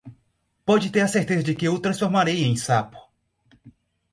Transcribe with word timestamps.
pode 0.65 0.89
ter 0.91 1.01
a 1.01 1.07
certeza 1.07 1.43
de 1.43 1.53
que 1.53 1.69
o 1.69 1.77
transformarei 1.77 2.43
em 2.43 2.55
sapo. 2.55 2.97